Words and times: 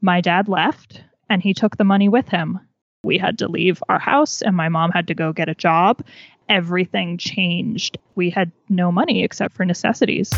My 0.00 0.20
dad 0.20 0.48
left 0.48 1.02
and 1.28 1.42
he 1.42 1.52
took 1.52 1.76
the 1.76 1.84
money 1.84 2.08
with 2.08 2.28
him. 2.28 2.60
We 3.02 3.18
had 3.18 3.38
to 3.38 3.48
leave 3.48 3.82
our 3.88 3.98
house 3.98 4.42
and 4.42 4.56
my 4.56 4.68
mom 4.68 4.92
had 4.92 5.08
to 5.08 5.14
go 5.14 5.32
get 5.32 5.48
a 5.48 5.54
job. 5.54 6.04
Everything 6.48 7.18
changed. 7.18 7.98
We 8.14 8.30
had 8.30 8.52
no 8.68 8.92
money 8.92 9.24
except 9.24 9.54
for 9.54 9.64
necessities. 9.64 10.32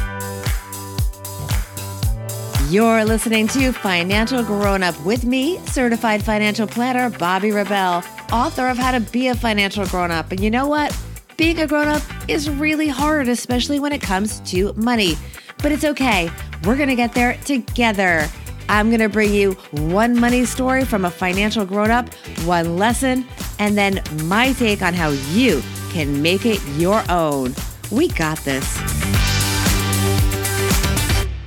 You're 2.71 3.05
listening 3.05 3.49
to 3.49 3.73
Financial 3.73 4.43
Grown 4.43 4.83
Up 4.83 4.99
with 5.05 5.25
me, 5.25 5.59
certified 5.67 6.23
financial 6.23 6.67
planner 6.67 7.11
Bobby 7.11 7.51
Rebell, 7.51 8.05
author 8.33 8.69
of 8.69 8.79
How 8.79 8.93
to 8.93 9.01
Be 9.01 9.29
a 9.29 9.35
Financial 9.35 9.85
Grown 9.87 10.11
Up. 10.11 10.31
And 10.31 10.41
you 10.41 10.51
know 10.51 10.69
what? 10.69 10.97
Being 11.37 11.59
a 11.59 11.67
grown 11.67 11.89
up 11.89 12.03
is 12.29 12.49
really 12.49 12.89
hard, 12.89 13.29
especially 13.29 13.81
when 13.81 13.93
it 13.93 14.01
comes 14.01 14.41
to 14.51 14.73
money. 14.75 15.17
But 15.63 15.73
it's 15.73 15.85
okay. 15.85 16.31
We're 16.65 16.77
going 16.77 16.89
to 16.91 16.95
get 16.95 17.15
there 17.15 17.37
together. 17.45 18.29
I'm 18.71 18.89
going 18.89 19.01
to 19.01 19.09
bring 19.09 19.35
you 19.35 19.55
one 19.73 20.21
money 20.21 20.45
story 20.45 20.85
from 20.85 21.05
a 21.05 21.11
financial 21.11 21.65
grown 21.65 21.91
up, 21.91 22.15
one 22.45 22.77
lesson, 22.77 23.27
and 23.59 23.77
then 23.77 24.01
my 24.27 24.53
take 24.53 24.81
on 24.81 24.95
how 24.95 25.09
you 25.33 25.61
can 25.91 26.23
make 26.23 26.47
it 26.47 26.65
your 26.77 27.03
own. 27.11 27.53
We 27.91 28.07
got 28.07 28.39
this. 28.45 28.77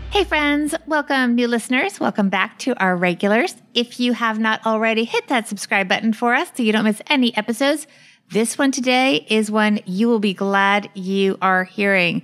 Hey, 0.09 0.25
friends, 0.25 0.75
welcome, 0.85 1.35
new 1.35 1.47
listeners. 1.47 1.97
Welcome 1.97 2.27
back 2.27 2.59
to 2.59 2.77
our 2.83 2.93
regulars. 2.97 3.55
If 3.73 4.01
you 4.01 4.11
have 4.11 4.37
not 4.37 4.65
already, 4.65 5.05
hit 5.05 5.29
that 5.29 5.47
subscribe 5.47 5.87
button 5.87 6.11
for 6.11 6.33
us 6.33 6.51
so 6.53 6.61
you 6.61 6.73
don't 6.73 6.83
miss 6.83 7.01
any 7.07 7.35
episodes. 7.37 7.87
This 8.31 8.57
one 8.57 8.73
today 8.73 9.25
is 9.29 9.49
one 9.49 9.79
you 9.85 10.09
will 10.09 10.19
be 10.19 10.33
glad 10.33 10.89
you 10.93 11.37
are 11.41 11.63
hearing. 11.63 12.23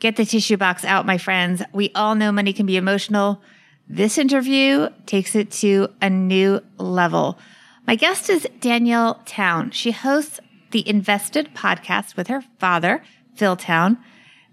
Get 0.00 0.16
the 0.16 0.24
tissue 0.24 0.56
box 0.56 0.84
out, 0.84 1.06
my 1.06 1.18
friends. 1.18 1.62
We 1.72 1.92
all 1.94 2.16
know 2.16 2.32
money 2.32 2.52
can 2.52 2.66
be 2.66 2.76
emotional. 2.76 3.40
This 3.92 4.18
interview 4.18 4.88
takes 5.06 5.34
it 5.34 5.50
to 5.50 5.88
a 6.00 6.08
new 6.08 6.60
level. 6.78 7.40
My 7.88 7.96
guest 7.96 8.30
is 8.30 8.46
Danielle 8.60 9.20
Town. 9.24 9.72
She 9.72 9.90
hosts 9.90 10.38
the 10.70 10.88
Invested 10.88 11.56
podcast 11.56 12.16
with 12.16 12.28
her 12.28 12.44
father, 12.60 13.02
Phil 13.34 13.56
Town. 13.56 13.98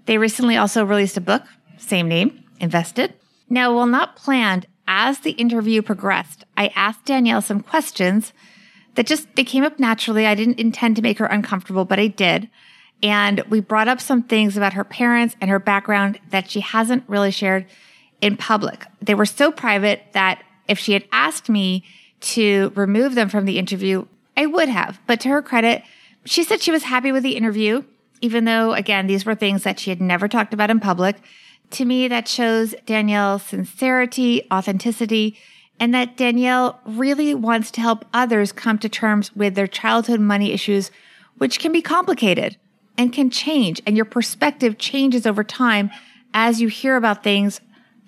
They 0.07 0.17
recently 0.17 0.57
also 0.57 0.83
released 0.83 1.17
a 1.17 1.21
book, 1.21 1.43
same 1.77 2.07
name, 2.07 2.45
invested. 2.59 3.13
Now, 3.47 3.75
while 3.75 3.85
not 3.85 4.15
planned, 4.15 4.65
as 4.87 5.19
the 5.19 5.33
interview 5.33 5.83
progressed, 5.83 6.43
I 6.57 6.71
asked 6.75 7.05
Danielle 7.05 7.43
some 7.43 7.61
questions 7.61 8.33
that 8.95 9.05
just 9.05 9.27
they 9.35 9.43
came 9.43 9.63
up 9.63 9.77
naturally. 9.77 10.25
I 10.25 10.33
didn't 10.33 10.59
intend 10.59 10.95
to 10.95 11.03
make 11.03 11.19
her 11.19 11.27
uncomfortable, 11.27 11.85
but 11.85 11.99
I 11.99 12.07
did. 12.07 12.49
And 13.03 13.41
we 13.41 13.59
brought 13.59 13.87
up 13.87 14.01
some 14.01 14.23
things 14.23 14.57
about 14.57 14.73
her 14.73 14.83
parents 14.83 15.35
and 15.39 15.51
her 15.51 15.59
background 15.59 16.19
that 16.31 16.49
she 16.49 16.61
hasn't 16.61 17.03
really 17.07 17.29
shared 17.29 17.67
in 18.21 18.37
public. 18.37 18.85
They 19.01 19.15
were 19.15 19.25
so 19.25 19.51
private 19.51 20.03
that 20.13 20.43
if 20.67 20.79
she 20.79 20.93
had 20.93 21.05
asked 21.11 21.49
me 21.49 21.83
to 22.19 22.71
remove 22.75 23.15
them 23.15 23.29
from 23.29 23.45
the 23.45 23.59
interview, 23.59 24.05
I 24.35 24.45
would 24.45 24.69
have. 24.69 24.99
But 25.07 25.19
to 25.21 25.29
her 25.29 25.41
credit, 25.41 25.83
she 26.25 26.43
said 26.43 26.61
she 26.61 26.71
was 26.71 26.83
happy 26.83 27.11
with 27.11 27.23
the 27.23 27.35
interview, 27.35 27.83
even 28.21 28.45
though, 28.45 28.73
again, 28.73 29.07
these 29.07 29.25
were 29.25 29.35
things 29.35 29.63
that 29.63 29.79
she 29.79 29.89
had 29.89 30.01
never 30.01 30.27
talked 30.27 30.53
about 30.53 30.69
in 30.69 30.79
public. 30.79 31.17
To 31.71 31.85
me, 31.85 32.07
that 32.07 32.27
shows 32.27 32.73
Danielle's 32.85 33.43
sincerity, 33.43 34.47
authenticity, 34.51 35.37
and 35.79 35.93
that 35.93 36.17
Danielle 36.17 36.79
really 36.85 37.35
wants 37.35 37.69
to 37.71 37.81
help 37.81 38.05
others 38.13 38.51
come 38.51 38.79
to 38.79 38.89
terms 38.89 39.35
with 39.35 39.55
their 39.55 39.67
childhood 39.67 40.19
money 40.19 40.51
issues, 40.51 40.89
which 41.37 41.59
can 41.59 41.71
be 41.71 41.81
complicated 41.81 42.57
and 42.97 43.13
can 43.13 43.29
change. 43.29 43.81
And 43.85 43.95
your 43.95 44.05
perspective 44.05 44.77
changes 44.77 45.27
over 45.27 45.43
time 45.43 45.91
as 46.33 46.59
you 46.59 46.67
hear 46.67 46.95
about 46.95 47.23
things 47.23 47.61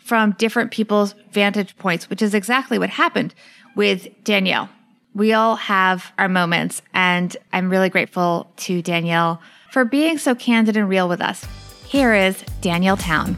from 0.10 0.32
different 0.40 0.72
people's 0.72 1.14
vantage 1.32 1.78
points, 1.78 2.10
which 2.10 2.24
is 2.24 2.34
exactly 2.34 2.80
what 2.80 2.90
happened 2.90 3.36
with 3.76 4.08
Danielle. 4.24 4.68
We 5.14 5.34
all 5.34 5.56
have 5.56 6.12
our 6.18 6.28
moments, 6.28 6.82
and 6.96 7.38
I'm 7.54 7.70
really 7.70 7.90
grateful 7.90 8.52
to 8.58 8.82
Danielle 8.82 9.40
for 9.72 9.86
being 9.86 10.18
so 10.18 10.34
candid 10.34 10.75
and 10.75 10.90
real 10.90 11.08
with 11.08 11.22
us. 11.22 11.46
Here 11.86 12.16
is 12.16 12.42
Danielle 12.59 12.98
Town. 12.98 13.38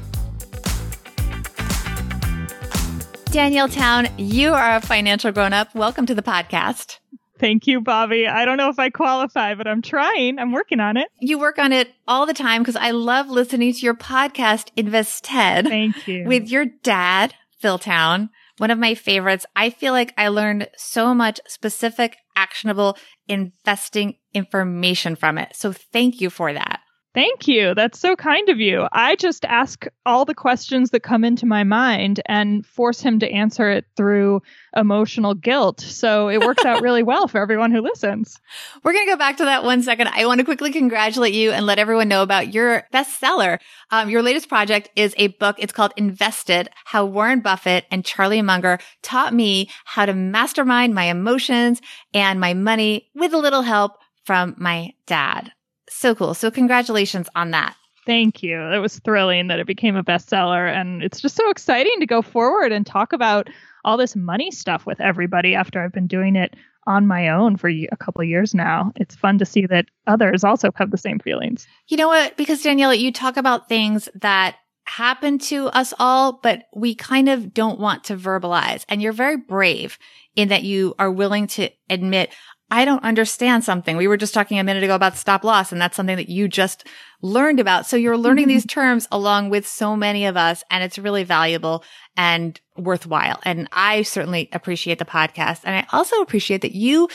Danielle 3.26 3.68
Town, 3.68 4.08
you 4.18 4.54
are 4.54 4.78
a 4.78 4.82
financial 4.82 5.34
grown 5.34 5.52
up. 5.52 5.76
Welcome 5.76 6.06
to 6.06 6.16
the 6.16 6.24
podcast. 6.24 7.01
Thank 7.42 7.66
you, 7.66 7.82
Bobby. 7.82 8.28
I 8.28 8.46
don't 8.46 8.58
know 8.58 8.70
if 8.70 8.78
I 8.78 8.92
qualify, 8.92 9.56
but 9.56 9.68
I'm 9.68 9.82
trying. 9.82 10.38
I'm 10.38 10.52
working 10.52 10.80
on 10.80 10.96
it. 10.96 11.08
You 11.20 11.40
work 11.40 11.58
on 11.58 11.74
it 11.74 11.90
all 12.08 12.28
the 12.28 12.36
time 12.36 12.62
because 12.62 12.76
I 12.76 12.92
love 12.92 13.30
listening 13.30 13.74
to 13.74 13.80
your 13.80 13.96
podcast, 13.96 14.70
Invested. 14.78 15.68
Thank 15.68 16.08
you. 16.08 16.26
With 16.28 16.50
your 16.50 16.66
dad, 16.66 17.34
Phil 17.58 17.80
Town. 17.80 18.30
One 18.60 18.70
of 18.70 18.78
my 18.78 18.94
favorites. 18.94 19.48
I 19.56 19.72
feel 19.72 19.92
like 19.92 20.14
I 20.18 20.28
learned 20.28 20.70
so 20.78 21.16
much 21.16 21.40
specific, 21.48 22.18
actionable 22.36 22.96
investing 23.28 24.18
information 24.36 25.16
from 25.16 25.40
it. 25.40 25.56
So 25.56 25.72
thank 25.72 26.22
you 26.22 26.30
for 26.30 26.54
that. 26.54 26.81
Thank 27.14 27.46
you. 27.46 27.76
That's 27.76 28.00
so 28.00 28.16
kind 28.16 28.48
of 28.48 28.62
you. 28.62 28.88
I 28.94 29.18
just 29.18 29.44
ask 29.44 29.86
all 30.06 30.24
the 30.24 30.34
questions 30.34 30.92
that 30.92 31.02
come 31.02 31.26
into 31.26 31.46
my 31.46 31.66
mind 31.66 32.22
and 32.26 32.66
force 32.66 33.02
him 33.02 33.20
to 33.20 33.30
answer 33.30 33.70
it 33.70 33.86
through 33.98 34.42
emotional 34.78 35.34
guilt. 35.34 35.82
So 35.82 36.30
it 36.30 36.40
works 36.40 36.64
out 36.64 36.82
really 36.82 37.04
well 37.04 37.28
for 37.28 37.42
everyone 37.42 37.72
who 37.72 37.82
listens. 37.82 38.40
We're 38.84 38.94
going 38.94 39.08
to 39.08 39.12
go 39.12 39.18
back 39.18 39.36
to 39.38 39.46
that 39.46 39.66
one 39.66 39.84
second. 39.84 40.08
I 40.08 40.26
want 40.26 40.40
to 40.40 40.46
quickly 40.46 40.72
congratulate 40.72 41.34
you 41.34 41.52
and 41.52 41.66
let 41.66 41.80
everyone 41.80 42.08
know 42.08 42.24
about 42.24 42.54
your 42.54 42.88
bestseller. 42.94 43.60
Um, 43.90 44.10
your 44.10 44.22
latest 44.22 44.48
project 44.48 44.90
is 44.96 45.14
a 45.18 45.28
book. 45.28 45.58
It's 45.60 45.74
called 45.74 45.92
Invested, 45.98 46.70
How 46.86 47.04
Warren 47.04 47.42
Buffett 47.42 47.86
and 47.92 48.06
Charlie 48.06 48.42
Munger 48.42 48.80
taught 49.02 49.34
me 49.34 49.70
how 49.84 50.06
to 50.06 50.14
mastermind 50.14 50.96
my 50.96 51.06
emotions 51.06 51.82
and 52.14 52.40
my 52.40 52.54
money 52.54 53.10
with 53.14 53.34
a 53.34 53.38
little 53.38 53.64
help 53.64 53.98
from 54.24 54.56
my 54.58 54.94
dad. 55.08 55.52
So 55.94 56.16
cool. 56.16 56.34
So 56.34 56.50
congratulations 56.50 57.28
on 57.36 57.52
that. 57.52 57.76
Thank 58.06 58.42
you. 58.42 58.60
It 58.60 58.80
was 58.80 59.00
thrilling 59.00 59.48
that 59.48 59.60
it 59.60 59.68
became 59.68 59.96
a 59.96 60.04
bestseller. 60.04 60.68
And 60.74 61.04
it's 61.04 61.22
just 61.22 61.36
so 61.36 61.50
exciting 61.50 62.00
to 62.00 62.08
go 62.08 62.22
forward 62.22 62.72
and 62.72 62.86
talk 62.86 63.14
about 63.14 63.50
all 63.86 63.98
this 63.98 64.16
money 64.16 64.52
stuff 64.52 64.86
with 64.86 65.00
everybody 65.00 65.54
after 65.54 65.82
I've 65.82 65.94
been 65.94 66.08
doing 66.08 66.36
it 66.36 66.56
on 66.88 67.06
my 67.06 67.30
own 67.30 67.58
for 67.58 67.70
a 67.70 67.98
couple 68.00 68.24
years 68.24 68.56
now. 68.56 68.92
It's 68.96 69.16
fun 69.16 69.38
to 69.38 69.46
see 69.46 69.68
that 69.68 69.86
others 70.08 70.44
also 70.44 70.72
have 70.76 70.90
the 70.90 70.98
same 70.98 71.20
feelings. 71.20 71.68
You 71.88 71.98
know 71.98 72.08
what? 72.08 72.38
Because 72.38 72.64
Danielle, 72.64 72.96
you 72.96 73.12
talk 73.12 73.38
about 73.38 73.70
things 73.70 74.10
that 74.16 74.56
happen 74.86 75.38
to 75.38 75.68
us 75.68 75.94
all, 76.00 76.40
but 76.42 76.64
we 76.76 76.96
kind 76.96 77.30
of 77.30 77.54
don't 77.54 77.80
want 77.80 78.06
to 78.06 78.18
verbalize. 78.18 78.84
And 78.90 79.02
you're 79.02 79.14
very 79.14 79.38
brave 79.38 80.00
in 80.36 80.50
that 80.50 80.64
you 80.64 80.96
are 80.98 81.12
willing 81.12 81.48
to 81.48 81.70
admit, 81.90 82.34
I 82.72 82.86
don't 82.86 83.04
understand 83.04 83.66
something. 83.66 83.98
We 83.98 84.08
were 84.08 84.16
just 84.16 84.34
talking 84.34 84.58
a 84.58 84.64
minute 84.64 84.84
ago 84.84 84.96
about 84.96 85.18
stop 85.18 85.44
loss, 85.44 85.74
and 85.74 85.82
that's 85.82 85.98
something 85.98 86.16
that 86.16 86.30
you 86.30 86.48
just 86.48 86.88
learned 87.22 87.60
about. 87.60 87.86
So 87.86 87.98
you're 87.98 88.18
learning 88.18 88.48
these 88.48 88.66
terms 88.66 89.10
along 89.12 89.50
with 89.50 89.68
so 89.68 89.98
many 89.98 90.26
of 90.26 90.38
us, 90.38 90.64
and 90.72 90.82
it's 90.82 90.98
really 90.98 91.26
valuable 91.26 91.84
and 92.16 92.60
worthwhile. 92.78 93.42
And 93.44 93.68
I 93.74 94.04
certainly 94.04 94.48
appreciate 94.54 95.00
the 95.00 95.06
podcast. 95.06 95.62
And 95.66 95.76
I 95.76 95.86
also 95.92 96.22
appreciate 96.22 96.62
that 96.62 96.74
you 96.74 97.10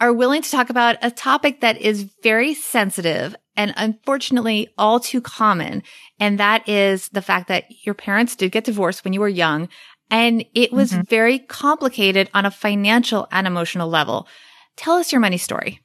are 0.00 0.12
willing 0.12 0.42
to 0.42 0.50
talk 0.50 0.70
about 0.70 0.96
a 1.02 1.10
topic 1.10 1.60
that 1.60 1.80
is 1.80 2.08
very 2.22 2.54
sensitive 2.54 3.34
and 3.56 3.74
unfortunately 3.76 4.68
all 4.78 5.00
too 5.00 5.20
common. 5.20 5.82
And 6.20 6.38
that 6.38 6.68
is 6.68 7.08
the 7.08 7.22
fact 7.22 7.48
that 7.48 7.64
your 7.84 7.94
parents 7.94 8.36
did 8.36 8.52
get 8.52 8.64
divorced 8.64 9.04
when 9.04 9.12
you 9.12 9.20
were 9.20 9.28
young. 9.28 9.68
And 10.10 10.44
it 10.54 10.72
was 10.72 10.92
mm-hmm. 10.92 11.02
very 11.02 11.38
complicated 11.40 12.30
on 12.34 12.46
a 12.46 12.50
financial 12.50 13.26
and 13.30 13.46
emotional 13.46 13.88
level. 13.88 14.28
Tell 14.76 14.94
us 14.94 15.12
your 15.12 15.20
money 15.20 15.38
story. 15.38 15.80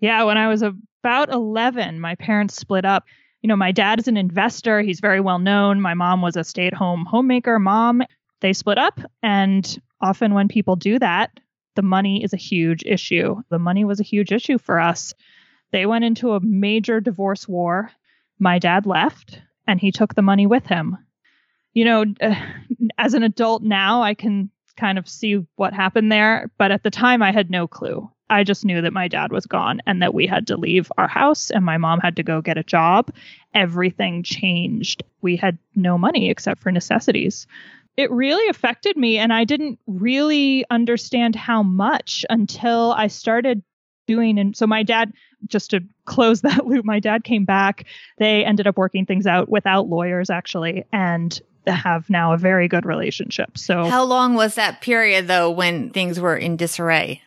Yeah, 0.00 0.24
when 0.24 0.38
I 0.38 0.48
was 0.48 0.62
about 0.62 1.30
11, 1.30 2.00
my 2.00 2.14
parents 2.14 2.56
split 2.56 2.84
up. 2.84 3.04
You 3.42 3.48
know, 3.48 3.56
my 3.56 3.72
dad 3.72 3.98
is 3.98 4.08
an 4.08 4.16
investor, 4.16 4.80
he's 4.80 5.00
very 5.00 5.20
well 5.20 5.38
known. 5.38 5.80
My 5.80 5.94
mom 5.94 6.22
was 6.22 6.36
a 6.36 6.44
stay 6.44 6.66
at 6.66 6.74
home 6.74 7.06
homemaker 7.06 7.58
mom. 7.58 8.02
They 8.40 8.52
split 8.52 8.78
up, 8.78 9.00
and 9.22 9.78
often 10.00 10.34
when 10.34 10.48
people 10.48 10.76
do 10.76 10.98
that, 10.98 11.30
the 11.76 11.82
money 11.82 12.22
is 12.24 12.32
a 12.32 12.38
huge 12.38 12.82
issue. 12.84 13.36
The 13.50 13.58
money 13.58 13.84
was 13.84 14.00
a 14.00 14.04
huge 14.04 14.32
issue 14.32 14.58
for 14.58 14.80
us. 14.80 15.14
They 15.72 15.86
went 15.86 16.04
into 16.04 16.32
a 16.32 16.40
major 16.40 17.00
divorce 17.00 17.46
war. 17.46 17.90
My 18.38 18.58
dad 18.58 18.86
left, 18.86 19.40
and 19.66 19.80
he 19.80 19.92
took 19.92 20.14
the 20.14 20.22
money 20.22 20.46
with 20.46 20.66
him. 20.66 20.96
You 21.72 21.84
know, 21.84 22.04
as 22.98 23.14
an 23.14 23.22
adult 23.22 23.62
now, 23.62 24.02
I 24.02 24.14
can 24.14 24.50
kind 24.80 24.98
of 24.98 25.08
see 25.08 25.44
what 25.56 25.74
happened 25.74 26.10
there, 26.10 26.50
but 26.58 26.72
at 26.72 26.82
the 26.82 26.90
time 26.90 27.22
I 27.22 27.32
had 27.32 27.50
no 27.50 27.68
clue. 27.68 28.10
I 28.30 28.44
just 28.44 28.64
knew 28.64 28.80
that 28.80 28.92
my 28.92 29.08
dad 29.08 29.32
was 29.32 29.44
gone 29.44 29.82
and 29.86 30.00
that 30.00 30.14
we 30.14 30.26
had 30.26 30.46
to 30.46 30.56
leave 30.56 30.90
our 30.96 31.08
house 31.08 31.50
and 31.50 31.64
my 31.64 31.78
mom 31.78 31.98
had 31.98 32.16
to 32.16 32.22
go 32.22 32.40
get 32.40 32.56
a 32.56 32.62
job. 32.62 33.12
Everything 33.54 34.22
changed. 34.22 35.02
We 35.20 35.36
had 35.36 35.58
no 35.74 35.98
money 35.98 36.30
except 36.30 36.62
for 36.62 36.70
necessities. 36.70 37.46
It 37.96 38.10
really 38.10 38.48
affected 38.48 38.96
me, 38.96 39.18
and 39.18 39.32
I 39.32 39.44
didn't 39.44 39.78
really 39.86 40.64
understand 40.70 41.34
how 41.34 41.62
much 41.62 42.24
until 42.30 42.92
I 42.92 43.08
started 43.08 43.62
doing. 44.06 44.38
And 44.38 44.56
so, 44.56 44.66
my 44.66 44.84
dad, 44.84 45.12
just 45.48 45.70
to 45.70 45.80
close 46.04 46.40
that 46.42 46.66
loop, 46.66 46.84
my 46.84 47.00
dad 47.00 47.24
came 47.24 47.44
back. 47.44 47.84
They 48.18 48.44
ended 48.44 48.68
up 48.68 48.78
working 48.78 49.06
things 49.06 49.26
out 49.26 49.48
without 49.48 49.88
lawyers, 49.88 50.30
actually. 50.30 50.84
And 50.92 51.38
have 51.66 52.08
now 52.10 52.32
a 52.32 52.36
very 52.38 52.68
good 52.68 52.84
relationship. 52.84 53.56
So 53.58 53.84
How 53.84 54.04
long 54.04 54.34
was 54.34 54.54
that 54.54 54.80
period 54.80 55.26
though 55.28 55.50
when 55.50 55.90
things 55.90 56.18
were 56.20 56.36
in 56.36 56.56
disarray? 56.56 57.22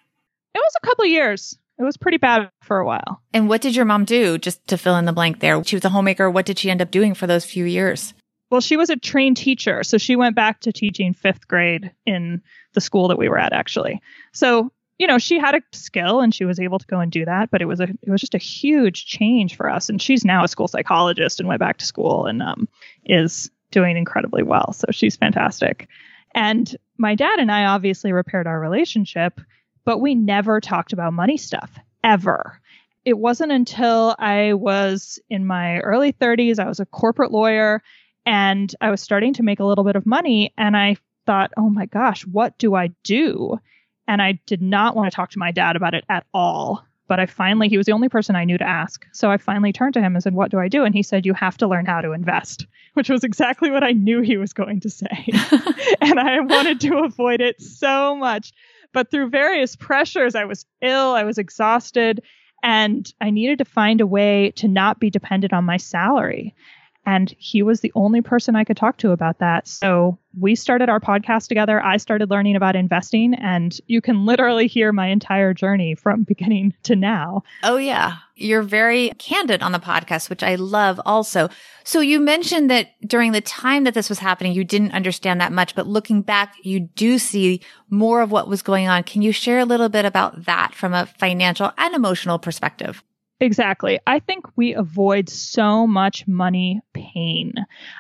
it 0.56 0.60
was 0.60 0.74
a 0.82 0.86
couple 0.86 1.06
years. 1.06 1.58
It 1.80 1.84
was 1.84 1.98
pretty 1.98 2.18
bad 2.18 2.52
for 2.62 2.78
a 2.78 2.86
while. 2.86 3.22
And 3.34 3.50
what 3.50 3.62
did 3.62 3.76
your 3.76 3.86
mom 3.86 4.06
do 4.06 4.38
just 4.38 4.66
to 4.68 4.78
fill 4.78 4.96
in 4.98 5.06
the 5.06 5.14
blank 5.14 5.40
there? 5.40 5.64
She 5.64 5.76
was 5.76 5.84
a 5.84 5.90
homemaker. 5.90 6.30
What 6.30 6.46
did 6.46 6.60
she 6.60 6.70
end 6.70 6.82
up 6.82 6.92
doing 6.92 7.16
for 7.16 7.26
those 7.26 7.46
few 7.46 7.66
years? 7.66 8.14
Well, 8.52 8.62
she 8.62 8.78
was 8.78 8.92
a 8.92 8.96
trained 8.96 9.38
teacher, 9.38 9.84
so 9.84 9.98
she 9.98 10.16
went 10.16 10.36
back 10.36 10.60
to 10.62 10.72
teaching 10.72 11.16
fifth 11.16 11.48
grade 11.48 11.92
in 12.06 12.44
the 12.74 12.82
school 12.82 13.08
that 13.08 13.18
we 13.18 13.28
were 13.28 13.40
at, 13.40 13.52
actually. 13.52 14.00
So, 14.32 14.72
you 15.00 15.08
know, 15.08 15.18
she 15.18 15.40
had 15.40 15.56
a 15.56 15.62
skill 15.72 16.22
and 16.22 16.36
she 16.36 16.46
was 16.46 16.60
able 16.60 16.78
to 16.78 16.86
go 16.86 17.00
and 17.00 17.12
do 17.12 17.26
that, 17.26 17.50
but 17.50 17.64
it 17.64 17.66
was 17.66 17.80
a 17.80 17.86
it 17.86 18.10
was 18.12 18.22
just 18.22 18.36
a 18.36 18.38
huge 18.38 19.08
change 19.08 19.56
for 19.58 19.68
us. 19.68 19.90
And 19.90 20.00
she's 20.00 20.24
now 20.24 20.44
a 20.44 20.48
school 20.48 20.68
psychologist 20.68 21.40
and 21.40 21.50
went 21.50 21.60
back 21.60 21.78
to 21.78 21.86
school 21.86 22.28
and 22.28 22.44
um, 22.44 22.68
is 23.04 23.50
doing 23.74 23.98
incredibly 23.98 24.44
well. 24.44 24.72
So 24.72 24.86
she's 24.92 25.18
fantastic. 25.18 25.90
And 26.34 26.76
my 26.98 27.16
dad 27.16 27.40
and 27.40 27.52
I 27.52 27.66
obviously 27.66 28.14
repaired 28.14 28.48
our 28.48 28.60
relationship, 28.60 29.42
but 29.84 30.00
we 30.00 30.16
never 30.16 30.62
talked 30.62 30.94
about 30.94 31.14
money 31.14 31.38
stuff 31.38 31.78
ever. 32.04 32.60
It 33.04 33.18
wasn't 33.18 33.52
until 33.52 34.16
I 34.18 34.54
was 34.54 35.20
in 35.30 35.46
my 35.46 35.80
early 35.80 36.14
30s, 36.14 36.60
I 36.60 36.68
was 36.68 36.80
a 36.80 36.86
corporate 36.86 37.32
lawyer 37.32 37.82
and 38.26 38.74
I 38.80 38.90
was 38.90 39.02
starting 39.02 39.34
to 39.34 39.44
make 39.44 39.60
a 39.60 39.66
little 39.66 39.84
bit 39.84 39.98
of 39.98 40.06
money 40.06 40.54
and 40.58 40.78
I 40.78 40.96
thought, 41.26 41.52
"Oh 41.58 41.70
my 41.70 41.86
gosh, 41.86 42.26
what 42.26 42.58
do 42.58 42.76
I 42.76 42.92
do?" 43.04 43.60
And 44.08 44.22
I 44.22 44.40
did 44.46 44.62
not 44.62 44.96
want 44.96 45.12
to 45.12 45.16
talk 45.16 45.32
to 45.32 45.40
my 45.40 45.52
dad 45.52 45.76
about 45.76 45.94
it 45.94 46.06
at 46.08 46.26
all. 46.34 46.86
But 47.14 47.20
I 47.20 47.28
finally, 47.28 47.70
he 47.70 47.78
was 47.78 47.86
the 47.86 47.92
only 47.92 48.10
person 48.10 48.36
I 48.36 48.44
knew 48.44 48.58
to 48.58 48.68
ask. 48.68 49.06
So 49.12 49.30
I 49.30 49.38
finally 49.38 49.72
turned 49.72 49.94
to 49.94 50.02
him 50.02 50.16
and 50.16 50.24
said, 50.24 50.34
What 50.34 50.50
do 50.50 50.58
I 50.58 50.68
do? 50.68 50.84
And 50.84 50.96
he 50.96 51.04
said, 51.04 51.28
You 51.28 51.36
have 51.36 51.56
to 51.58 51.68
learn 51.68 51.86
how 51.86 52.02
to 52.02 52.12
invest, 52.12 52.66
which 52.96 53.08
was 53.08 53.24
exactly 53.24 53.70
what 53.70 53.84
I 53.84 53.92
knew 53.92 54.22
he 54.22 54.36
was 54.36 54.52
going 54.52 54.80
to 54.80 54.90
say. 54.90 55.28
and 56.02 56.20
I 56.20 56.40
wanted 56.40 56.82
to 56.82 57.04
avoid 57.04 57.40
it 57.40 57.62
so 57.62 58.16
much. 58.16 58.52
But 58.94 59.12
through 59.12 59.30
various 59.30 59.76
pressures, 59.76 60.34
I 60.34 60.46
was 60.46 60.66
ill, 60.82 61.12
I 61.12 61.24
was 61.24 61.38
exhausted, 61.38 62.24
and 62.64 63.08
I 63.22 63.30
needed 63.30 63.60
to 63.60 63.66
find 63.66 64.02
a 64.02 64.08
way 64.08 64.52
to 64.56 64.68
not 64.68 65.00
be 65.00 65.12
dependent 65.12 65.54
on 65.54 65.66
my 65.66 65.78
salary. 65.78 66.56
And 67.06 67.34
he 67.38 67.64
was 67.64 67.82
the 67.82 67.92
only 67.96 68.22
person 68.22 68.56
I 68.56 68.64
could 68.64 68.78
talk 68.78 68.98
to 68.98 69.12
about 69.12 69.40
that. 69.40 69.68
So 69.68 70.18
we 70.40 70.56
started 70.56 70.90
our 70.90 71.00
podcast 71.00 71.48
together. 71.48 71.84
I 71.84 71.98
started 71.98 72.30
learning 72.30 72.56
about 72.56 72.76
investing, 72.76 73.34
and 73.34 73.78
you 73.88 74.02
can 74.02 74.26
literally 74.26 74.68
hear 74.68 74.92
my 74.92 75.08
entire 75.08 75.54
journey 75.54 75.96
from 75.96 76.24
beginning 76.28 76.74
to 76.84 76.96
now. 76.96 77.44
Oh, 77.64 77.78
yeah. 77.78 78.18
You're 78.36 78.64
very 78.64 79.12
candid 79.20 79.62
on 79.62 79.74
the 79.74 79.80
podcast, 79.80 80.30
which 80.30 80.44
I 80.44 80.56
love 80.56 81.00
also. 81.06 81.50
So 81.84 82.00
you 82.00 82.20
mentioned 82.20 82.70
that 82.72 82.90
during 83.06 83.32
the 83.32 83.42
time 83.42 83.84
that 83.84 83.94
this 83.94 84.10
was 84.10 84.20
happening, 84.20 84.54
you 84.54 84.64
didn't 84.64 84.94
understand 84.94 85.42
that 85.42 85.52
much, 85.52 85.76
but 85.76 85.88
looking 85.88 86.22
back, 86.22 86.56
you 86.64 86.80
do 86.80 87.20
see 87.20 87.62
more 87.90 88.22
of 88.22 88.32
what 88.32 88.48
was 88.48 88.62
going 88.62 88.88
on. 88.88 89.04
Can 89.04 89.22
you 89.22 89.32
share 89.32 89.60
a 89.60 89.66
little 89.66 89.90
bit 89.90 90.06
about 90.06 90.46
that 90.46 90.74
from 90.74 90.94
a 90.94 91.06
financial 91.06 91.72
and 91.78 91.94
emotional 91.94 92.40
perspective? 92.40 93.04
Exactly. 93.44 94.00
I 94.08 94.20
think 94.20 94.46
we 94.56 94.74
avoid 94.74 95.28
so 95.28 95.86
much 95.86 96.26
money 96.28 96.80
pain. 96.94 97.54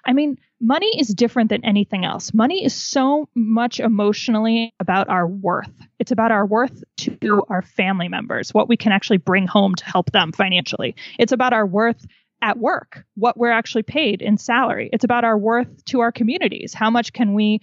I 0.05 0.13
mean, 0.13 0.37
money 0.61 0.97
is 0.97 1.09
different 1.09 1.49
than 1.49 1.65
anything 1.65 2.05
else. 2.05 2.33
Money 2.33 2.63
is 2.63 2.73
so 2.73 3.27
much 3.35 3.81
emotionally 3.81 4.73
about 4.79 5.09
our 5.09 5.27
worth. 5.27 5.69
It's 5.99 6.11
about 6.11 6.31
our 6.31 6.45
worth 6.45 6.81
to 6.97 7.43
our 7.49 7.61
family 7.61 8.07
members, 8.07 8.53
what 8.53 8.69
we 8.69 8.77
can 8.77 8.93
actually 8.93 9.17
bring 9.17 9.45
home 9.45 9.75
to 9.75 9.85
help 9.85 10.11
them 10.11 10.31
financially. 10.31 10.95
It's 11.19 11.33
about 11.33 11.51
our 11.51 11.65
worth 11.65 12.05
at 12.41 12.57
work, 12.57 13.03
what 13.15 13.37
we're 13.37 13.51
actually 13.51 13.83
paid 13.83 14.21
in 14.21 14.37
salary. 14.37 14.89
It's 14.93 15.03
about 15.03 15.25
our 15.25 15.37
worth 15.37 15.83
to 15.85 15.99
our 15.99 16.13
communities. 16.13 16.73
How 16.73 16.89
much 16.89 17.11
can 17.11 17.33
we 17.33 17.59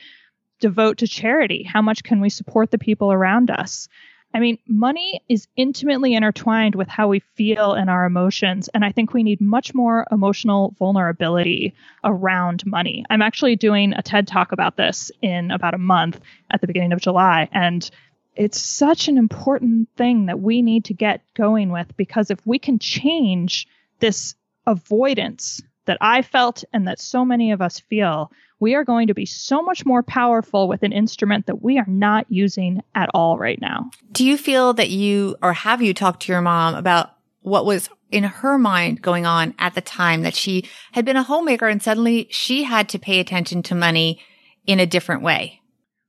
devote 0.60 0.98
to 0.98 1.08
charity? 1.08 1.62
How 1.62 1.80
much 1.80 2.02
can 2.02 2.20
we 2.20 2.28
support 2.28 2.70
the 2.70 2.78
people 2.78 3.10
around 3.10 3.50
us? 3.50 3.88
I 4.32 4.38
mean, 4.38 4.58
money 4.68 5.22
is 5.28 5.48
intimately 5.56 6.14
intertwined 6.14 6.76
with 6.76 6.88
how 6.88 7.08
we 7.08 7.20
feel 7.20 7.72
and 7.72 7.90
our 7.90 8.06
emotions. 8.06 8.68
And 8.68 8.84
I 8.84 8.92
think 8.92 9.12
we 9.12 9.24
need 9.24 9.40
much 9.40 9.74
more 9.74 10.06
emotional 10.12 10.74
vulnerability 10.78 11.74
around 12.04 12.64
money. 12.64 13.04
I'm 13.10 13.22
actually 13.22 13.56
doing 13.56 13.92
a 13.92 14.02
TED 14.02 14.28
talk 14.28 14.52
about 14.52 14.76
this 14.76 15.10
in 15.20 15.50
about 15.50 15.74
a 15.74 15.78
month 15.78 16.20
at 16.50 16.60
the 16.60 16.68
beginning 16.68 16.92
of 16.92 17.00
July. 17.00 17.48
And 17.50 17.90
it's 18.36 18.60
such 18.60 19.08
an 19.08 19.18
important 19.18 19.88
thing 19.96 20.26
that 20.26 20.40
we 20.40 20.62
need 20.62 20.84
to 20.86 20.94
get 20.94 21.22
going 21.34 21.70
with 21.70 21.96
because 21.96 22.30
if 22.30 22.46
we 22.46 22.58
can 22.58 22.78
change 22.78 23.66
this 23.98 24.36
avoidance 24.66 25.60
that 25.90 25.98
I 26.00 26.22
felt 26.22 26.62
and 26.72 26.86
that 26.86 27.00
so 27.00 27.24
many 27.24 27.50
of 27.50 27.60
us 27.60 27.80
feel, 27.80 28.30
we 28.60 28.76
are 28.76 28.84
going 28.84 29.08
to 29.08 29.14
be 29.14 29.26
so 29.26 29.60
much 29.60 29.84
more 29.84 30.04
powerful 30.04 30.68
with 30.68 30.84
an 30.84 30.92
instrument 30.92 31.46
that 31.46 31.64
we 31.64 31.78
are 31.78 31.86
not 31.88 32.26
using 32.28 32.80
at 32.94 33.10
all 33.12 33.36
right 33.38 33.60
now. 33.60 33.90
Do 34.12 34.24
you 34.24 34.38
feel 34.38 34.72
that 34.74 34.90
you, 34.90 35.34
or 35.42 35.52
have 35.52 35.82
you 35.82 35.92
talked 35.92 36.22
to 36.22 36.32
your 36.32 36.42
mom 36.42 36.76
about 36.76 37.16
what 37.40 37.66
was 37.66 37.90
in 38.12 38.22
her 38.22 38.56
mind 38.56 39.02
going 39.02 39.26
on 39.26 39.52
at 39.58 39.74
the 39.74 39.80
time 39.80 40.22
that 40.22 40.36
she 40.36 40.68
had 40.92 41.04
been 41.04 41.16
a 41.16 41.24
homemaker 41.24 41.66
and 41.66 41.82
suddenly 41.82 42.28
she 42.30 42.62
had 42.62 42.88
to 42.90 43.00
pay 43.00 43.18
attention 43.18 43.60
to 43.64 43.74
money 43.74 44.20
in 44.68 44.78
a 44.78 44.86
different 44.86 45.22
way? 45.22 45.60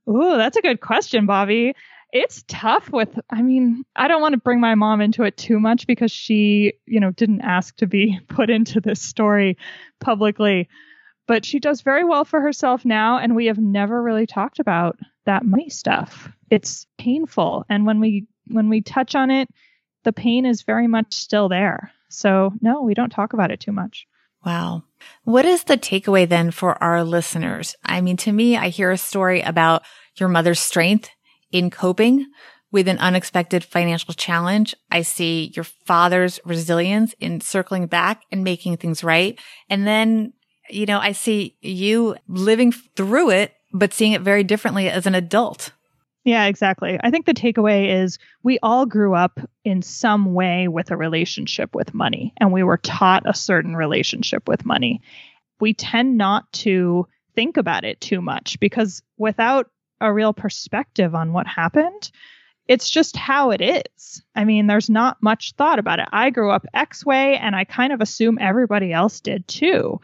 Ooh, 0.08 0.36
that's 0.36 0.56
a 0.56 0.62
good 0.62 0.80
question, 0.80 1.26
Bobby. 1.26 1.74
It's 2.12 2.44
tough 2.46 2.90
with, 2.92 3.18
I 3.30 3.40
mean, 3.40 3.84
I 3.96 4.06
don't 4.06 4.20
want 4.20 4.34
to 4.34 4.40
bring 4.40 4.60
my 4.60 4.74
mom 4.74 5.00
into 5.00 5.22
it 5.22 5.38
too 5.38 5.58
much 5.58 5.86
because 5.86 6.12
she, 6.12 6.74
you 6.86 7.00
know, 7.00 7.10
didn't 7.10 7.40
ask 7.40 7.74
to 7.76 7.86
be 7.86 8.20
put 8.28 8.50
into 8.50 8.80
this 8.80 9.00
story 9.00 9.56
publicly. 9.98 10.68
But 11.26 11.46
she 11.46 11.58
does 11.58 11.80
very 11.80 12.04
well 12.04 12.24
for 12.24 12.40
herself 12.40 12.84
now 12.84 13.16
and 13.16 13.34
we 13.34 13.46
have 13.46 13.58
never 13.58 14.02
really 14.02 14.26
talked 14.26 14.58
about 14.58 14.98
that 15.24 15.44
money 15.44 15.70
stuff. 15.70 16.30
It's 16.50 16.86
painful 16.98 17.64
and 17.68 17.86
when 17.86 18.00
we 18.00 18.26
when 18.48 18.68
we 18.68 18.82
touch 18.82 19.14
on 19.14 19.30
it 19.30 19.48
the 20.04 20.12
pain 20.12 20.44
is 20.44 20.62
very 20.62 20.88
much 20.88 21.14
still 21.14 21.48
there. 21.48 21.92
So 22.10 22.52
no 22.60 22.82
we 22.82 22.92
don't 22.92 23.10
talk 23.10 23.32
about 23.32 23.50
it 23.50 23.60
too 23.60 23.72
much. 23.72 24.06
Wow. 24.44 24.82
What 25.22 25.44
is 25.44 25.64
the 25.64 25.78
takeaway 25.78 26.28
then 26.28 26.50
for 26.50 26.82
our 26.82 27.04
listeners? 27.04 27.76
I 27.84 28.00
mean 28.00 28.16
to 28.18 28.32
me 28.32 28.56
i 28.56 28.68
hear 28.68 28.90
a 28.90 28.98
story 28.98 29.40
about 29.40 29.84
your 30.16 30.28
mother's 30.28 30.60
strength 30.60 31.08
in 31.52 31.70
coping 31.70 32.26
with 32.70 32.88
an 32.88 32.98
unexpected 32.98 33.62
financial 33.62 34.14
challenge. 34.14 34.74
I 34.90 35.02
see 35.02 35.52
your 35.54 35.64
father's 35.64 36.40
resilience 36.44 37.14
in 37.20 37.40
circling 37.40 37.86
back 37.86 38.22
and 38.32 38.42
making 38.42 38.78
things 38.78 39.04
right. 39.04 39.38
And 39.68 39.86
then 39.86 40.32
you 40.72 40.86
know, 40.86 40.98
I 40.98 41.12
see 41.12 41.56
you 41.60 42.16
living 42.28 42.72
through 42.72 43.30
it, 43.30 43.54
but 43.72 43.92
seeing 43.92 44.12
it 44.12 44.22
very 44.22 44.44
differently 44.44 44.88
as 44.88 45.06
an 45.06 45.14
adult. 45.14 45.72
Yeah, 46.24 46.46
exactly. 46.46 46.98
I 47.02 47.10
think 47.10 47.26
the 47.26 47.34
takeaway 47.34 48.02
is 48.02 48.18
we 48.42 48.58
all 48.62 48.86
grew 48.86 49.14
up 49.14 49.40
in 49.64 49.82
some 49.82 50.34
way 50.34 50.68
with 50.68 50.90
a 50.90 50.96
relationship 50.96 51.74
with 51.74 51.94
money, 51.94 52.32
and 52.38 52.52
we 52.52 52.62
were 52.62 52.76
taught 52.76 53.28
a 53.28 53.34
certain 53.34 53.74
relationship 53.74 54.48
with 54.48 54.64
money. 54.64 55.02
We 55.60 55.74
tend 55.74 56.16
not 56.16 56.50
to 56.52 57.08
think 57.34 57.56
about 57.56 57.84
it 57.84 58.00
too 58.00 58.20
much 58.20 58.60
because 58.60 59.02
without 59.18 59.70
a 60.02 60.12
real 60.12 60.32
perspective 60.32 61.14
on 61.14 61.32
what 61.32 61.46
happened, 61.46 62.10
it's 62.68 62.88
just 62.88 63.16
how 63.16 63.50
it 63.50 63.60
is. 63.60 64.22
I 64.34 64.44
mean, 64.44 64.66
there's 64.66 64.90
not 64.90 65.22
much 65.22 65.52
thought 65.52 65.78
about 65.78 65.98
it. 65.98 66.08
I 66.12 66.30
grew 66.30 66.50
up 66.50 66.66
X 66.74 67.04
way, 67.04 67.36
and 67.36 67.56
I 67.56 67.64
kind 67.64 67.92
of 67.92 68.00
assume 68.00 68.38
everybody 68.40 68.92
else 68.92 69.20
did 69.20 69.46
too. 69.48 70.00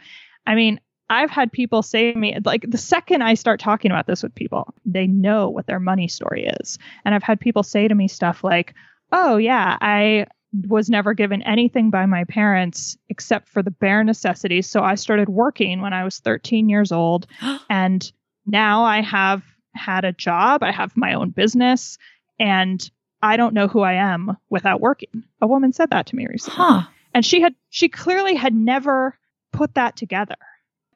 I 0.47 0.55
mean, 0.55 0.81
I've 1.11 1.31
had 1.31 1.53
people 1.53 1.83
say 1.83 2.13
to 2.13 2.19
me, 2.19 2.37
like, 2.45 2.65
the 2.69 2.79
second 2.79 3.23
I 3.23 3.35
start 3.35 3.61
talking 3.61 3.91
about 3.91 4.07
this 4.07 4.23
with 4.23 4.35
people, 4.35 4.75
they 4.85 5.07
know 5.07 5.49
what 5.49 5.67
their 5.67 5.81
money 5.81 6.09
story 6.09 6.47
is. 6.61 6.79
And 7.05 7.15
I've 7.15 7.23
had 7.23 7.41
people 7.41 7.63
say 7.63 7.89
to 7.89 7.95
me 7.95 8.09
stuff 8.09 8.45
like, 8.45 8.75
oh, 9.13 9.37
yeah, 9.37 9.79
I 9.81 10.27
was 10.67 10.91
never 10.91 11.15
given 11.15 11.43
anything 11.43 11.91
by 11.91 12.07
my 12.07 12.25
parents 12.25 12.97
except 13.09 13.49
for 13.49 13.63
the 13.63 13.71
bare 13.71 14.05
necessities. 14.05 14.69
So 14.69 14.83
I 14.83 14.97
started 14.97 15.29
working 15.29 15.81
when 15.81 15.93
I 15.93 16.05
was 16.05 16.19
13 16.19 16.69
years 16.69 16.93
old. 16.93 17.27
and 17.71 18.11
now 18.47 18.83
I 18.83 19.01
have 19.03 19.43
had 19.79 20.05
a 20.05 20.13
job, 20.13 20.63
I 20.63 20.73
have 20.73 20.97
my 20.97 21.15
own 21.15 21.31
business, 21.31 21.97
and 22.39 22.91
I 23.23 23.37
don't 23.37 23.55
know 23.55 23.69
who 23.69 23.81
I 23.81 23.95
am 23.95 24.37
without 24.51 24.81
working. 24.81 25.25
A 25.41 25.47
woman 25.47 25.73
said 25.73 25.91
that 25.91 26.07
to 26.07 26.17
me 26.17 26.27
recently. 26.27 26.57
Huh. 26.57 26.83
And 27.15 27.25
she 27.25 27.41
had, 27.41 27.55
she 27.71 27.89
clearly 27.89 28.35
had 28.35 28.55
never 28.55 29.19
put 29.53 29.75
that 29.75 29.97
together. 29.97 30.37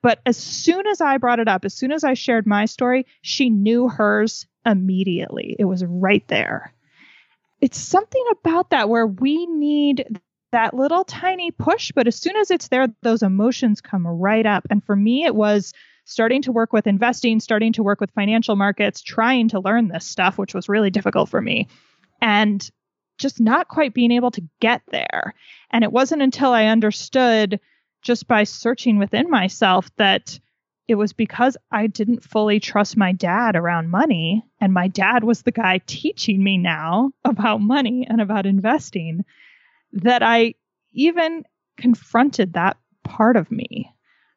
But 0.03 0.21
as 0.27 0.37
soon 0.37 0.87
as 0.87 1.01
I 1.01 1.17
brought 1.17 1.39
it 1.39 1.49
up, 1.49 1.65
as 1.65 1.75
soon 1.75 1.93
as 1.93 2.05
I 2.05 2.15
shared 2.15 2.47
my 2.47 2.67
story, 2.67 3.07
she 3.23 3.51
knew 3.51 3.89
hers 3.89 4.47
immediately. 4.67 5.57
It 5.59 5.65
was 5.65 5.85
right 5.85 6.27
there. 6.29 6.73
It's 7.61 7.79
something 7.79 8.25
about 8.31 8.71
that 8.71 8.89
where 8.89 9.07
we 9.07 9.47
need 9.47 10.21
that 10.51 10.75
little 10.75 11.05
tiny 11.05 11.51
push, 11.51 11.93
but 11.95 12.07
as 12.07 12.17
soon 12.17 12.37
as 12.37 12.51
it's 12.51 12.69
there, 12.69 12.89
those 13.03 13.23
emotions 13.23 13.81
come 13.81 14.07
right 14.07 14.45
up. 14.45 14.67
And 14.71 14.85
for 14.85 14.95
me, 14.95 15.25
it 15.25 15.35
was 15.35 15.73
starting 16.05 16.43
to 16.43 16.53
work 16.53 16.73
with 16.73 16.87
investing, 16.87 17.41
starting 17.41 17.73
to 17.73 17.83
work 17.83 18.01
with 18.01 18.11
financial 18.11 18.57
markets, 18.57 19.03
trying 19.03 19.49
to 19.49 19.61
learn 19.61 19.89
this 19.89 20.07
stuff, 20.07 20.39
which 20.39 20.55
was 20.55 20.69
really 20.69 20.91
difficult 20.91 21.29
for 21.29 21.41
me. 21.41 21.69
And 22.21 22.69
just 23.19 23.41
not 23.41 23.69
quite 23.69 23.95
being 23.95 24.11
able 24.11 24.31
to 24.33 24.43
get 24.61 24.83
there. 24.91 25.35
And 25.71 25.85
it 25.85 25.93
wasn't 25.93 26.23
until 26.23 26.53
I 26.53 26.67
understood 26.67 27.61
just 28.03 28.27
by 28.27 28.45
searching 28.45 28.99
within 28.99 29.31
myself 29.31 29.89
that 29.97 30.39
it 30.89 30.97
was 30.97 31.13
because 31.13 31.57
I 31.71 31.87
didn't 31.87 32.25
fully 32.25 32.59
trust 32.59 32.97
my 32.97 33.13
dad 33.13 33.55
around 33.55 33.91
money. 33.91 34.45
And 34.61 34.75
my 34.75 34.89
dad 34.89 35.23
was 35.25 35.43
the 35.43 35.53
guy 35.53 35.81
teaching 35.87 36.43
me 36.43 36.59
now 36.59 37.13
about 37.25 37.61
money 37.61 38.07
and 38.09 38.21
about 38.21 38.45
investing 38.45 39.25
that 39.93 40.23
I 40.23 40.55
even 40.93 41.45
confronted 41.77 42.55
that 42.55 42.77
part 43.05 43.37
of 43.37 43.51
me. 43.51 43.91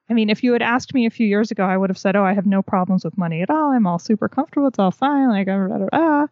I 0.09 0.13
mean, 0.13 0.29
if 0.29 0.43
you 0.43 0.53
had 0.53 0.61
asked 0.61 0.93
me 0.93 1.05
a 1.05 1.11
few 1.11 1.25
years 1.25 1.51
ago, 1.51 1.65
I 1.65 1.77
would 1.77 1.89
have 1.89 1.97
said, 1.97 2.15
Oh, 2.15 2.23
I 2.23 2.33
have 2.33 2.45
no 2.45 2.61
problems 2.61 3.03
with 3.03 3.17
money 3.17 3.41
at 3.41 3.49
all. 3.49 3.71
I'm 3.71 3.87
all 3.87 3.99
super 3.99 4.29
comfortable. 4.29 4.67
It's 4.67 4.79
all 4.79 4.91
fine. 4.91 5.29
Like, 5.29 5.47
blah, 5.47 5.67
blah, 5.67 5.87
blah. 5.89 6.27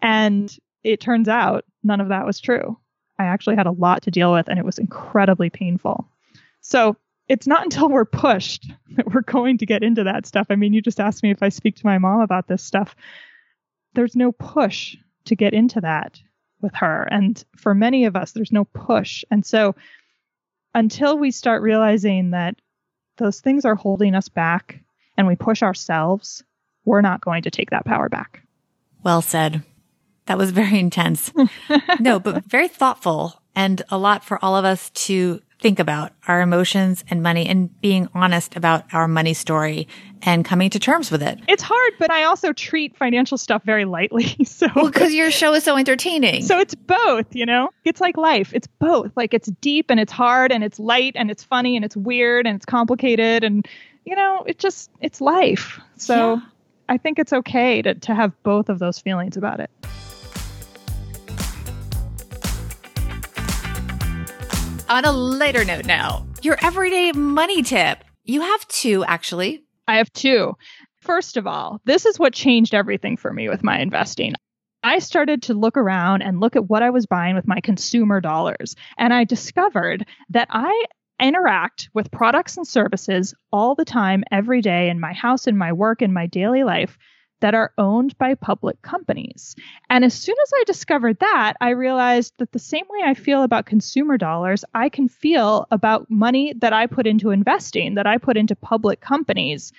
and 0.00 0.56
it 0.84 1.00
turns 1.00 1.28
out 1.28 1.64
none 1.82 2.00
of 2.00 2.08
that 2.08 2.26
was 2.26 2.40
true. 2.40 2.78
I 3.18 3.24
actually 3.24 3.56
had 3.56 3.66
a 3.66 3.72
lot 3.72 4.02
to 4.02 4.10
deal 4.10 4.32
with 4.32 4.48
and 4.48 4.58
it 4.58 4.64
was 4.64 4.78
incredibly 4.78 5.50
painful. 5.50 6.08
So 6.60 6.96
it's 7.28 7.46
not 7.46 7.62
until 7.64 7.88
we're 7.88 8.04
pushed 8.04 8.70
that 8.96 9.12
we're 9.12 9.22
going 9.22 9.58
to 9.58 9.66
get 9.66 9.82
into 9.82 10.04
that 10.04 10.26
stuff. 10.26 10.46
I 10.50 10.56
mean, 10.56 10.72
you 10.72 10.80
just 10.80 11.00
asked 11.00 11.22
me 11.22 11.30
if 11.30 11.42
I 11.42 11.48
speak 11.48 11.76
to 11.76 11.86
my 11.86 11.98
mom 11.98 12.20
about 12.20 12.46
this 12.46 12.62
stuff. 12.62 12.94
There's 13.94 14.14
no 14.14 14.32
push 14.32 14.96
to 15.24 15.34
get 15.34 15.54
into 15.54 15.80
that 15.80 16.20
with 16.60 16.74
her. 16.74 17.08
And 17.10 17.42
for 17.56 17.74
many 17.74 18.04
of 18.04 18.16
us, 18.16 18.32
there's 18.32 18.52
no 18.52 18.64
push. 18.64 19.24
And 19.30 19.44
so 19.44 19.74
until 20.74 21.18
we 21.18 21.30
start 21.30 21.62
realizing 21.62 22.30
that 22.30 22.56
those 23.18 23.40
things 23.40 23.64
are 23.64 23.74
holding 23.74 24.14
us 24.14 24.28
back 24.28 24.80
and 25.16 25.26
we 25.26 25.36
push 25.36 25.62
ourselves, 25.62 26.42
we're 26.84 27.00
not 27.00 27.20
going 27.20 27.42
to 27.42 27.50
take 27.50 27.70
that 27.70 27.84
power 27.84 28.08
back. 28.08 28.42
Well 29.02 29.22
said. 29.22 29.62
That 30.26 30.38
was 30.38 30.50
very 30.50 30.78
intense. 30.80 31.32
no, 32.00 32.18
but 32.18 32.44
very 32.44 32.68
thoughtful 32.68 33.42
and 33.54 33.82
a 33.90 33.98
lot 33.98 34.24
for 34.24 34.42
all 34.44 34.56
of 34.56 34.64
us 34.64 34.90
to 34.90 35.42
think 35.60 35.78
about 35.78 36.12
our 36.28 36.40
emotions 36.40 37.04
and 37.10 37.22
money 37.22 37.46
and 37.46 37.80
being 37.80 38.08
honest 38.14 38.56
about 38.56 38.84
our 38.92 39.08
money 39.08 39.34
story 39.34 39.88
and 40.22 40.44
coming 40.44 40.70
to 40.70 40.78
terms 40.78 41.10
with 41.10 41.22
it. 41.22 41.38
It's 41.48 41.62
hard, 41.62 41.92
but 41.98 42.10
I 42.10 42.24
also 42.24 42.52
treat 42.52 42.96
financial 42.96 43.38
stuff 43.38 43.62
very 43.64 43.84
lightly. 43.84 44.36
So 44.48 44.66
Well, 44.74 44.86
because 44.86 45.12
your 45.12 45.30
show 45.30 45.54
is 45.54 45.62
so 45.62 45.76
entertaining. 45.76 46.42
So 46.42 46.58
it's 46.58 46.74
both, 46.74 47.26
you 47.34 47.46
know? 47.46 47.70
It's 47.84 48.00
like 48.00 48.16
life. 48.16 48.52
It's 48.54 48.66
both. 48.66 49.12
Like 49.16 49.34
it's 49.34 49.48
deep 49.60 49.86
and 49.88 50.00
it's 50.00 50.10
hard 50.12 50.50
and 50.50 50.64
it's 50.64 50.80
light 50.80 51.12
and 51.14 51.30
it's 51.30 51.44
funny 51.44 51.76
and 51.76 51.84
it's 51.84 51.96
weird 51.96 52.46
and 52.46 52.56
it's 52.56 52.66
complicated 52.66 53.44
and 53.44 53.66
you 54.04 54.16
know, 54.16 54.42
it 54.46 54.58
just 54.58 54.90
it's 55.00 55.20
life. 55.20 55.80
So 55.96 56.34
yeah. 56.34 56.40
I 56.88 56.96
think 56.96 57.18
it's 57.18 57.32
okay 57.32 57.82
to 57.82 57.94
to 57.94 58.14
have 58.14 58.32
both 58.42 58.68
of 58.68 58.78
those 58.78 58.98
feelings 58.98 59.36
about 59.36 59.60
it. 59.60 59.70
On 64.90 65.04
a 65.04 65.12
lighter 65.12 65.66
note 65.66 65.84
now, 65.84 66.26
your 66.40 66.56
everyday 66.62 67.12
money 67.12 67.62
tip. 67.62 68.02
You 68.24 68.40
have 68.40 68.66
two, 68.68 69.04
actually. 69.04 69.62
I 69.86 69.98
have 69.98 70.10
two. 70.14 70.56
First 71.02 71.36
of 71.36 71.46
all, 71.46 71.82
this 71.84 72.06
is 72.06 72.18
what 72.18 72.32
changed 72.32 72.72
everything 72.72 73.18
for 73.18 73.30
me 73.30 73.50
with 73.50 73.62
my 73.62 73.78
investing. 73.80 74.32
I 74.82 75.00
started 75.00 75.42
to 75.42 75.52
look 75.52 75.76
around 75.76 76.22
and 76.22 76.40
look 76.40 76.56
at 76.56 76.70
what 76.70 76.82
I 76.82 76.88
was 76.88 77.04
buying 77.04 77.36
with 77.36 77.46
my 77.46 77.60
consumer 77.60 78.22
dollars. 78.22 78.76
And 78.96 79.12
I 79.12 79.24
discovered 79.24 80.06
that 80.30 80.48
I 80.50 80.84
interact 81.20 81.90
with 81.92 82.10
products 82.10 82.56
and 82.56 82.66
services 82.66 83.34
all 83.52 83.74
the 83.74 83.84
time, 83.84 84.24
every 84.32 84.62
day 84.62 84.88
in 84.88 85.00
my 85.00 85.12
house, 85.12 85.46
in 85.46 85.58
my 85.58 85.70
work, 85.70 86.00
in 86.00 86.14
my 86.14 86.26
daily 86.26 86.64
life 86.64 86.96
that 87.40 87.54
are 87.54 87.72
owned 87.78 88.16
by 88.18 88.34
public 88.34 88.80
companies. 88.82 89.54
And 89.90 90.04
as 90.04 90.14
soon 90.14 90.36
as 90.42 90.52
I 90.54 90.64
discovered 90.66 91.18
that, 91.20 91.54
I 91.60 91.70
realized 91.70 92.34
that 92.38 92.52
the 92.52 92.58
same 92.58 92.84
way 92.88 93.00
I 93.04 93.14
feel 93.14 93.42
about 93.42 93.66
consumer 93.66 94.16
dollars, 94.16 94.64
I 94.74 94.88
can 94.88 95.08
feel 95.08 95.66
about 95.70 96.10
money 96.10 96.54
that 96.58 96.72
I 96.72 96.86
put 96.86 97.06
into 97.06 97.30
investing, 97.30 97.94
that 97.94 98.06
I 98.06 98.18
put 98.18 98.36
into 98.36 98.56
public 98.56 99.00
companies, 99.00 99.72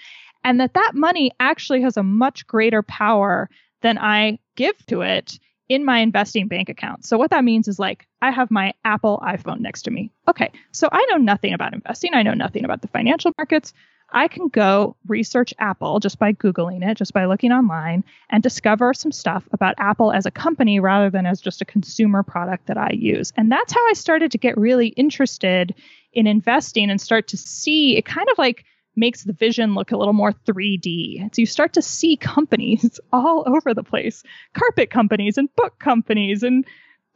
and 0.43 0.59
that 0.59 0.73
that 0.73 0.91
money 0.95 1.31
actually 1.39 1.81
has 1.81 1.97
a 1.97 2.03
much 2.03 2.47
greater 2.47 2.81
power 2.83 3.49
than 3.81 3.97
I 3.97 4.39
give 4.55 4.85
to 4.87 5.01
it 5.01 5.39
in 5.67 5.85
my 5.85 5.99
investing 5.99 6.47
bank 6.47 6.67
account. 6.67 7.05
So 7.05 7.17
what 7.17 7.29
that 7.29 7.43
means 7.43 7.67
is 7.67 7.77
like 7.77 8.07
I 8.21 8.31
have 8.31 8.49
my 8.49 8.73
Apple 8.83 9.21
iPhone 9.23 9.59
next 9.59 9.83
to 9.83 9.91
me. 9.91 10.11
Okay, 10.27 10.51
so 10.71 10.89
I 10.91 11.05
know 11.11 11.17
nothing 11.17 11.53
about 11.53 11.73
investing. 11.73 12.13
I 12.13 12.23
know 12.23 12.33
nothing 12.33 12.65
about 12.65 12.81
the 12.81 12.87
financial 12.87 13.31
markets. 13.37 13.73
I 14.11 14.27
can 14.27 14.47
go 14.47 14.95
research 15.07 15.53
Apple 15.59 15.99
just 15.99 16.19
by 16.19 16.33
Googling 16.33 16.87
it, 16.87 16.97
just 16.97 17.13
by 17.13 17.25
looking 17.25 17.51
online, 17.51 18.03
and 18.29 18.41
discover 18.41 18.93
some 18.93 19.11
stuff 19.11 19.47
about 19.51 19.75
Apple 19.77 20.11
as 20.11 20.25
a 20.25 20.31
company 20.31 20.79
rather 20.79 21.09
than 21.09 21.25
as 21.25 21.41
just 21.41 21.61
a 21.61 21.65
consumer 21.65 22.23
product 22.23 22.67
that 22.67 22.77
I 22.77 22.91
use. 22.91 23.31
And 23.37 23.51
that's 23.51 23.73
how 23.73 23.87
I 23.89 23.93
started 23.93 24.31
to 24.31 24.37
get 24.37 24.57
really 24.57 24.87
interested 24.89 25.75
in 26.13 26.27
investing 26.27 26.89
and 26.89 26.99
start 26.99 27.27
to 27.29 27.37
see 27.37 27.97
it 27.97 28.05
kind 28.05 28.27
of 28.31 28.37
like 28.37 28.65
makes 28.95 29.23
the 29.23 29.33
vision 29.33 29.75
look 29.75 29.91
a 29.91 29.97
little 29.97 30.13
more 30.13 30.33
3D. 30.33 31.33
So 31.33 31.41
you 31.41 31.45
start 31.45 31.73
to 31.73 31.81
see 31.81 32.17
companies 32.17 32.99
all 33.13 33.43
over 33.47 33.73
the 33.73 33.83
place 33.83 34.23
carpet 34.53 34.89
companies 34.89 35.37
and 35.37 35.53
book 35.55 35.79
companies 35.79 36.43
and 36.43 36.65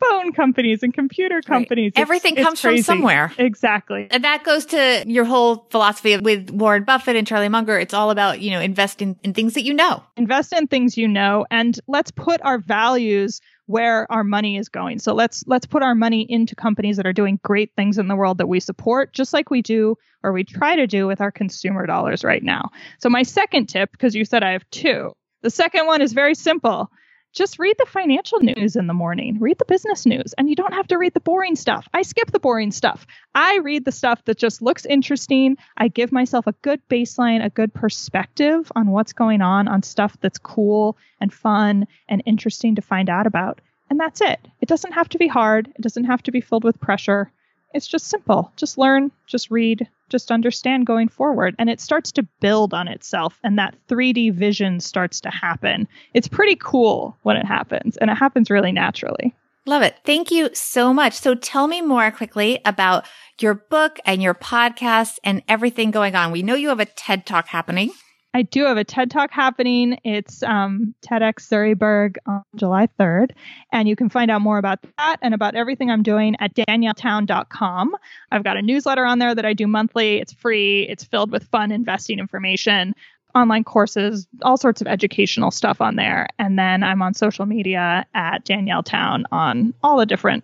phone 0.09 0.33
companies 0.33 0.83
and 0.83 0.93
computer 0.93 1.41
companies. 1.41 1.93
Right. 1.95 2.01
Everything 2.01 2.35
it's, 2.35 2.43
comes 2.45 2.61
from 2.61 2.77
somewhere. 2.81 3.31
Exactly. 3.37 4.07
And 4.11 4.23
that 4.23 4.43
goes 4.43 4.65
to 4.67 5.03
your 5.07 5.25
whole 5.25 5.67
philosophy 5.69 6.17
with 6.17 6.49
Warren 6.51 6.83
Buffett 6.83 7.15
and 7.15 7.27
Charlie 7.27 7.49
Munger. 7.49 7.77
It's 7.77 7.93
all 7.93 8.11
about, 8.11 8.41
you 8.41 8.51
know, 8.51 8.59
investing 8.59 9.17
in 9.23 9.33
things 9.33 9.53
that 9.53 9.63
you 9.63 9.73
know. 9.73 10.03
Invest 10.17 10.53
in 10.53 10.67
things 10.67 10.97
you 10.97 11.07
know 11.07 11.45
and 11.49 11.79
let's 11.87 12.11
put 12.11 12.41
our 12.43 12.57
values 12.57 13.41
where 13.65 14.11
our 14.11 14.23
money 14.23 14.57
is 14.57 14.69
going. 14.69 14.99
So 14.99 15.13
let's 15.13 15.43
let's 15.47 15.65
put 15.65 15.83
our 15.83 15.95
money 15.95 16.25
into 16.29 16.55
companies 16.55 16.97
that 16.97 17.07
are 17.07 17.13
doing 17.13 17.39
great 17.43 17.71
things 17.75 17.97
in 17.97 18.07
the 18.07 18.15
world 18.15 18.37
that 18.39 18.47
we 18.47 18.59
support 18.59 19.13
just 19.13 19.33
like 19.33 19.49
we 19.49 19.61
do 19.61 19.95
or 20.21 20.33
we 20.33 20.43
try 20.43 20.75
to 20.75 20.87
do 20.87 21.07
with 21.07 21.21
our 21.21 21.31
consumer 21.31 21.85
dollars 21.85 22.23
right 22.23 22.43
now. 22.43 22.69
So 22.99 23.09
my 23.09 23.23
second 23.23 23.67
tip 23.67 23.91
because 23.91 24.15
you 24.15 24.25
said 24.25 24.43
I 24.43 24.51
have 24.51 24.69
two. 24.69 25.13
The 25.41 25.49
second 25.49 25.87
one 25.87 26.01
is 26.01 26.13
very 26.13 26.35
simple 26.35 26.89
just 27.33 27.57
read 27.57 27.75
the 27.79 27.85
financial 27.87 28.39
news 28.39 28.75
in 28.75 28.87
the 28.87 28.93
morning, 28.93 29.39
read 29.39 29.57
the 29.57 29.65
business 29.65 30.05
news, 30.05 30.33
and 30.37 30.49
you 30.49 30.55
don't 30.55 30.73
have 30.73 30.87
to 30.87 30.97
read 30.97 31.13
the 31.13 31.19
boring 31.19 31.55
stuff. 31.55 31.87
I 31.93 32.03
skip 32.03 32.31
the 32.31 32.39
boring 32.39 32.71
stuff. 32.71 33.07
I 33.33 33.57
read 33.57 33.85
the 33.85 33.91
stuff 33.91 34.23
that 34.25 34.37
just 34.37 34.61
looks 34.61 34.85
interesting. 34.85 35.57
I 35.75 35.87
give 35.87 36.11
myself 36.11 36.45
a 36.45 36.53
good 36.61 36.79
baseline, 36.89 37.43
a 37.43 37.49
good 37.49 37.73
perspective 37.73 38.71
on 38.75 38.91
what's 38.91 39.13
going 39.13 39.41
on, 39.41 39.67
on 39.67 39.81
stuff 39.81 40.15
that's 40.21 40.37
cool 40.37 40.95
and 41.19 41.33
fun 41.33 41.87
and 42.07 42.21
interesting 42.25 42.75
to 42.75 42.81
find 42.81 43.09
out 43.09 43.25
about. 43.25 43.59
And 43.89 43.99
that's 43.99 44.21
it. 44.21 44.39
It 44.61 44.69
doesn't 44.69 44.93
have 44.93 45.09
to 45.09 45.17
be 45.17 45.27
hard, 45.27 45.67
it 45.67 45.81
doesn't 45.81 46.05
have 46.05 46.23
to 46.23 46.31
be 46.31 46.41
filled 46.41 46.63
with 46.63 46.79
pressure. 46.79 47.31
It's 47.73 47.87
just 47.87 48.07
simple. 48.07 48.51
Just 48.55 48.77
learn, 48.77 49.11
just 49.27 49.49
read, 49.51 49.87
just 50.09 50.31
understand 50.31 50.85
going 50.85 51.07
forward. 51.07 51.55
And 51.57 51.69
it 51.69 51.81
starts 51.81 52.11
to 52.13 52.27
build 52.39 52.73
on 52.73 52.87
itself, 52.87 53.39
and 53.43 53.57
that 53.57 53.75
3D 53.87 54.33
vision 54.33 54.79
starts 54.79 55.19
to 55.21 55.29
happen. 55.29 55.87
It's 56.13 56.27
pretty 56.27 56.55
cool 56.55 57.17
when 57.23 57.37
it 57.37 57.45
happens, 57.45 57.97
and 57.97 58.09
it 58.09 58.17
happens 58.17 58.49
really 58.49 58.71
naturally. 58.71 59.33
Love 59.65 59.81
it. 59.81 59.95
Thank 60.05 60.29
you 60.29 60.49
so 60.53 60.93
much. 60.93 61.13
So 61.13 61.35
tell 61.35 61.67
me 61.67 61.81
more 61.81 62.11
quickly 62.11 62.59
about 62.65 63.05
your 63.39 63.53
book 63.53 63.97
and 64.05 64.21
your 64.21 64.33
podcast 64.33 65.19
and 65.23 65.41
everything 65.47 65.89
going 65.89 66.15
on. 66.15 66.31
We 66.31 66.43
know 66.43 66.55
you 66.55 66.67
have 66.69 66.81
a 66.81 66.85
TED 66.85 67.25
Talk 67.25 67.47
happening. 67.47 67.91
I 68.33 68.41
do 68.41 68.65
have 68.65 68.77
a 68.77 68.83
TED 68.83 69.11
Talk 69.11 69.31
happening. 69.31 69.99
It's 70.03 70.41
um, 70.41 70.95
TEDx 71.01 71.47
Surreyburg 71.47 72.17
on 72.25 72.43
July 72.55 72.87
3rd. 72.99 73.31
And 73.71 73.87
you 73.87 73.95
can 73.95 74.09
find 74.09 74.31
out 74.31 74.41
more 74.41 74.57
about 74.57 74.79
that 74.97 75.17
and 75.21 75.35
about 75.35 75.55
everything 75.55 75.91
I'm 75.91 76.01
doing 76.01 76.35
at 76.39 76.55
danielletown.com. 76.55 77.95
I've 78.31 78.43
got 78.43 78.57
a 78.57 78.61
newsletter 78.61 79.05
on 79.05 79.19
there 79.19 79.35
that 79.35 79.45
I 79.45 79.53
do 79.53 79.67
monthly. 79.67 80.17
It's 80.17 80.33
free, 80.33 80.87
it's 80.89 81.03
filled 81.03 81.31
with 81.31 81.43
fun 81.49 81.71
investing 81.71 82.17
information, 82.17 82.95
online 83.35 83.63
courses, 83.63 84.27
all 84.41 84.57
sorts 84.57 84.81
of 84.81 84.87
educational 84.87 85.51
stuff 85.51 85.79
on 85.79 85.95
there. 85.95 86.27
And 86.39 86.57
then 86.57 86.81
I'm 86.81 87.03
on 87.03 87.13
social 87.13 87.45
media 87.45 88.05
at 88.15 88.45
Danielle 88.45 88.83
Town 88.83 89.25
on 89.31 89.75
all 89.83 89.97
the 89.97 90.07
different 90.07 90.43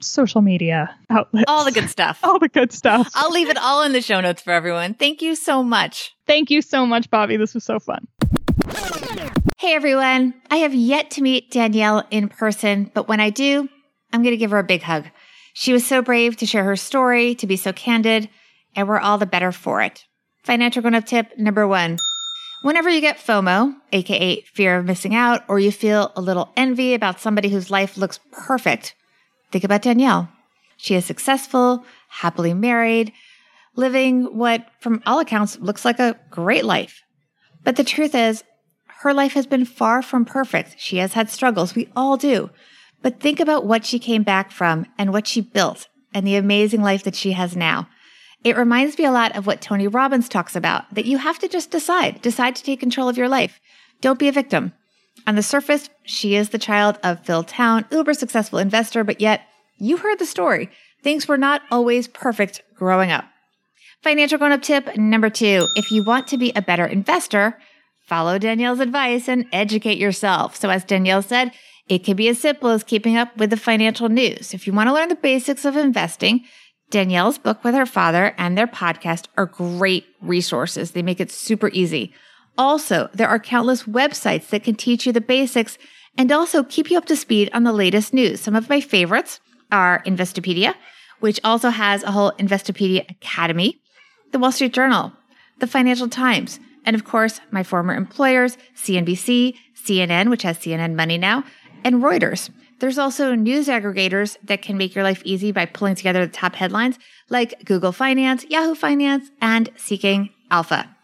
social 0.00 0.42
media 0.42 0.94
outlets. 1.10 1.44
All 1.48 1.64
the 1.64 1.72
good 1.72 1.88
stuff. 1.88 2.20
all 2.24 2.38
the 2.38 2.48
good 2.48 2.72
stuff. 2.72 3.10
I'll 3.14 3.30
leave 3.30 3.48
it 3.48 3.56
all 3.56 3.82
in 3.82 3.92
the 3.92 4.00
show 4.00 4.20
notes 4.20 4.42
for 4.42 4.52
everyone. 4.52 4.94
Thank 4.94 5.22
you 5.22 5.34
so 5.34 5.62
much. 5.62 6.14
Thank 6.26 6.50
you 6.50 6.62
so 6.62 6.86
much, 6.86 7.10
Bobby. 7.10 7.36
This 7.36 7.54
was 7.54 7.64
so 7.64 7.78
fun. 7.78 8.06
Hey, 9.58 9.74
everyone. 9.74 10.34
I 10.50 10.58
have 10.58 10.74
yet 10.74 11.10
to 11.12 11.22
meet 11.22 11.50
Danielle 11.50 12.04
in 12.10 12.28
person, 12.28 12.90
but 12.94 13.08
when 13.08 13.20
I 13.20 13.30
do, 13.30 13.68
I'm 14.12 14.22
going 14.22 14.32
to 14.32 14.36
give 14.36 14.52
her 14.52 14.58
a 14.58 14.64
big 14.64 14.82
hug. 14.82 15.06
She 15.54 15.72
was 15.72 15.84
so 15.84 16.02
brave 16.02 16.36
to 16.36 16.46
share 16.46 16.64
her 16.64 16.76
story, 16.76 17.34
to 17.36 17.46
be 17.46 17.56
so 17.56 17.72
candid, 17.72 18.28
and 18.76 18.86
we're 18.86 19.00
all 19.00 19.18
the 19.18 19.26
better 19.26 19.50
for 19.50 19.82
it. 19.82 20.04
Financial 20.44 20.82
grown 20.82 20.94
up 20.94 21.04
tip 21.04 21.36
number 21.36 21.66
one. 21.66 21.98
Whenever 22.62 22.88
you 22.88 23.00
get 23.00 23.18
FOMO, 23.18 23.74
aka 23.92 24.40
fear 24.42 24.78
of 24.78 24.84
missing 24.84 25.14
out, 25.14 25.42
or 25.48 25.58
you 25.58 25.70
feel 25.70 26.12
a 26.16 26.20
little 26.20 26.52
envy 26.56 26.94
about 26.94 27.20
somebody 27.20 27.48
whose 27.48 27.70
life 27.70 27.96
looks 27.96 28.20
perfect, 28.32 28.94
Think 29.50 29.64
about 29.64 29.82
Danielle. 29.82 30.28
She 30.76 30.94
is 30.94 31.04
successful, 31.04 31.84
happily 32.08 32.54
married, 32.54 33.12
living 33.74 34.24
what, 34.24 34.66
from 34.80 35.02
all 35.06 35.20
accounts, 35.20 35.58
looks 35.58 35.84
like 35.84 35.98
a 35.98 36.18
great 36.30 36.64
life. 36.64 37.02
But 37.64 37.76
the 37.76 37.84
truth 37.84 38.14
is, 38.14 38.44
her 39.02 39.14
life 39.14 39.32
has 39.32 39.46
been 39.46 39.64
far 39.64 40.02
from 40.02 40.24
perfect. 40.24 40.76
She 40.78 40.98
has 40.98 41.12
had 41.12 41.30
struggles. 41.30 41.74
We 41.74 41.88
all 41.94 42.16
do. 42.16 42.50
But 43.02 43.20
think 43.20 43.38
about 43.38 43.64
what 43.64 43.84
she 43.84 43.98
came 43.98 44.22
back 44.22 44.50
from 44.50 44.86
and 44.98 45.12
what 45.12 45.26
she 45.26 45.40
built 45.40 45.86
and 46.12 46.26
the 46.26 46.36
amazing 46.36 46.82
life 46.82 47.04
that 47.04 47.14
she 47.14 47.32
has 47.32 47.56
now. 47.56 47.88
It 48.44 48.56
reminds 48.56 48.98
me 48.98 49.04
a 49.04 49.12
lot 49.12 49.36
of 49.36 49.46
what 49.46 49.60
Tony 49.60 49.86
Robbins 49.88 50.28
talks 50.28 50.56
about 50.56 50.92
that 50.94 51.06
you 51.06 51.18
have 51.18 51.38
to 51.40 51.48
just 51.48 51.70
decide, 51.70 52.22
decide 52.22 52.56
to 52.56 52.62
take 52.62 52.80
control 52.80 53.08
of 53.08 53.18
your 53.18 53.28
life. 53.28 53.60
Don't 54.00 54.18
be 54.18 54.28
a 54.28 54.32
victim. 54.32 54.72
On 55.26 55.34
the 55.34 55.42
surface, 55.42 55.90
she 56.04 56.34
is 56.34 56.50
the 56.50 56.58
child 56.58 56.98
of 57.02 57.24
Phil 57.24 57.42
Town, 57.42 57.84
uber 57.90 58.14
successful 58.14 58.58
investor, 58.58 59.04
but 59.04 59.20
yet 59.20 59.42
you 59.78 59.98
heard 59.98 60.18
the 60.18 60.26
story. 60.26 60.70
Things 61.02 61.28
were 61.28 61.38
not 61.38 61.62
always 61.70 62.08
perfect 62.08 62.62
growing 62.74 63.10
up. 63.10 63.24
Financial 64.02 64.38
grown 64.38 64.52
up 64.52 64.62
tip 64.62 64.96
number 64.96 65.30
two. 65.30 65.66
If 65.76 65.90
you 65.90 66.04
want 66.04 66.28
to 66.28 66.38
be 66.38 66.52
a 66.54 66.62
better 66.62 66.86
investor, 66.86 67.58
follow 68.06 68.38
Danielle's 68.38 68.80
advice 68.80 69.28
and 69.28 69.46
educate 69.52 69.98
yourself. 69.98 70.56
So 70.56 70.70
as 70.70 70.84
Danielle 70.84 71.22
said, 71.22 71.52
it 71.88 72.04
can 72.04 72.16
be 72.16 72.28
as 72.28 72.38
simple 72.38 72.70
as 72.70 72.84
keeping 72.84 73.16
up 73.16 73.36
with 73.36 73.50
the 73.50 73.56
financial 73.56 74.08
news. 74.08 74.54
If 74.54 74.66
you 74.66 74.72
want 74.72 74.88
to 74.88 74.94
learn 74.94 75.08
the 75.08 75.14
basics 75.14 75.64
of 75.64 75.76
investing, 75.76 76.44
Danielle's 76.90 77.38
book 77.38 77.64
with 77.64 77.74
her 77.74 77.86
father 77.86 78.34
and 78.38 78.56
their 78.56 78.66
podcast 78.66 79.26
are 79.36 79.46
great 79.46 80.06
resources. 80.20 80.92
They 80.92 81.02
make 81.02 81.20
it 81.20 81.30
super 81.30 81.68
easy. 81.72 82.14
Also, 82.58 83.08
there 83.14 83.28
are 83.28 83.38
countless 83.38 83.84
websites 83.84 84.48
that 84.48 84.64
can 84.64 84.74
teach 84.74 85.06
you 85.06 85.12
the 85.12 85.20
basics 85.20 85.78
and 86.18 86.32
also 86.32 86.64
keep 86.64 86.90
you 86.90 86.98
up 86.98 87.06
to 87.06 87.16
speed 87.16 87.48
on 87.54 87.62
the 87.62 87.72
latest 87.72 88.12
news. 88.12 88.40
Some 88.40 88.56
of 88.56 88.68
my 88.68 88.80
favorites 88.80 89.40
are 89.70 90.02
Investopedia, 90.04 90.74
which 91.20 91.40
also 91.44 91.70
has 91.70 92.02
a 92.02 92.10
whole 92.10 92.32
Investopedia 92.32 93.08
Academy, 93.08 93.80
the 94.32 94.40
Wall 94.40 94.50
Street 94.50 94.74
Journal, 94.74 95.12
the 95.60 95.68
Financial 95.68 96.08
Times, 96.08 96.58
and 96.84 96.96
of 96.96 97.04
course, 97.04 97.40
my 97.52 97.62
former 97.62 97.94
employers, 97.94 98.58
CNBC, 98.74 99.54
CNN, 99.76 100.28
which 100.28 100.42
has 100.42 100.58
CNN 100.58 100.94
Money 100.94 101.18
now, 101.18 101.44
and 101.84 102.02
Reuters. 102.02 102.50
There's 102.80 102.98
also 102.98 103.34
news 103.34 103.68
aggregators 103.68 104.36
that 104.44 104.62
can 104.62 104.76
make 104.76 104.94
your 104.94 105.04
life 105.04 105.22
easy 105.24 105.52
by 105.52 105.66
pulling 105.66 105.94
together 105.94 106.26
the 106.26 106.32
top 106.32 106.54
headlines 106.54 106.98
like 107.28 107.64
Google 107.64 107.92
Finance, 107.92 108.44
Yahoo 108.48 108.74
Finance, 108.74 109.30
and 109.40 109.70
Seeking 109.76 110.30
Alpha. 110.50 110.97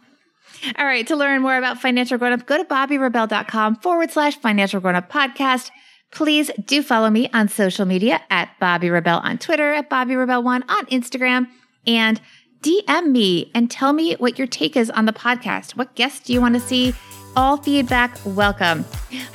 All 0.78 0.84
right, 0.86 1.06
to 1.06 1.16
learn 1.16 1.42
more 1.42 1.56
about 1.56 1.80
Financial 1.80 2.18
Grown 2.18 2.32
Up, 2.32 2.46
go 2.46 2.56
to 2.56 2.64
bobbyrebell.com 2.64 3.76
forward 3.76 4.10
slash 4.10 4.36
financial 4.36 4.80
grown 4.80 4.94
up 4.94 5.10
podcast. 5.10 5.70
Please 6.10 6.50
do 6.64 6.82
follow 6.82 7.10
me 7.10 7.28
on 7.34 7.48
social 7.48 7.86
media 7.86 8.20
at 8.30 8.50
Bobby 8.60 8.88
Rebell 8.88 9.18
on 9.18 9.38
Twitter, 9.38 9.72
at 9.72 9.90
Bobby 9.90 10.14
Rebell1 10.14 10.62
on 10.68 10.86
Instagram, 10.86 11.48
and 11.86 12.20
DM 12.62 13.10
me 13.10 13.50
and 13.54 13.70
tell 13.70 13.92
me 13.92 14.14
what 14.14 14.38
your 14.38 14.46
take 14.46 14.76
is 14.76 14.90
on 14.90 15.04
the 15.04 15.12
podcast. 15.12 15.76
What 15.76 15.94
guests 15.94 16.20
do 16.20 16.32
you 16.32 16.40
want 16.40 16.54
to 16.54 16.60
see? 16.60 16.94
All 17.36 17.56
feedback 17.56 18.16
welcome. 18.24 18.84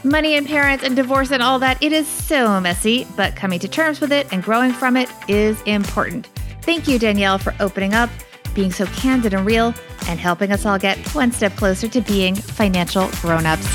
Money 0.06 0.36
and 0.36 0.48
parents 0.48 0.84
and 0.86 0.96
divorce 0.96 1.32
and 1.32 1.44
all 1.44 1.60
that, 1.60 1.84
it 1.84 1.92
is 1.92 2.08
so 2.08 2.60
messy, 2.62 3.06
but 3.18 3.36
coming 3.36 3.60
to 3.60 3.68
terms 3.68 4.00
with 4.00 4.14
it 4.14 4.32
and 4.32 4.42
growing 4.42 4.72
from 4.72 4.96
it 4.96 5.10
is 5.28 5.62
important. 5.64 6.28
Thank 6.62 6.88
you, 6.88 6.98
Danielle, 6.98 7.38
for 7.38 7.54
opening 7.60 7.94
up, 7.94 8.10
being 8.54 8.72
so 8.72 8.86
candid 8.88 9.34
and 9.34 9.46
real, 9.46 9.74
and 10.08 10.20
helping 10.20 10.52
us 10.52 10.66
all 10.66 10.80
get 10.80 10.98
one 11.16 11.32
step 11.32 11.56
closer 11.56 11.88
to 11.88 12.02
being 12.02 12.36
financial 12.36 13.10
grown-ups. 13.22 13.68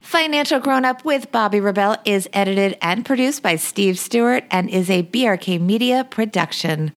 Financial 0.00 0.60
Grown 0.60 0.84
Up 0.84 1.04
with 1.04 1.32
Bobby 1.32 1.60
Rebell 1.60 1.96
is 2.04 2.28
edited 2.32 2.76
and 2.82 3.06
produced 3.06 3.42
by 3.42 3.56
Steve 3.56 3.98
Stewart 3.98 4.44
and 4.50 4.68
is 4.68 4.90
a 4.90 5.04
BRK 5.04 5.60
Media 5.60 6.04
production. 6.04 6.92